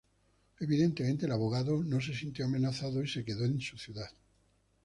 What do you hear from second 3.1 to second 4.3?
quedó en su ciudad.